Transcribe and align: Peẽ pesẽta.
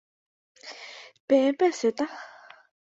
Peẽ 1.27 1.49
pesẽta. 1.57 2.05